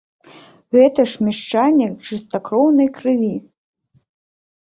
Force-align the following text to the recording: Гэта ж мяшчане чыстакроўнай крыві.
Гэта 0.75 1.01
ж 1.09 1.25
мяшчане 1.25 1.87
чыстакроўнай 2.07 2.87
крыві. 2.97 3.31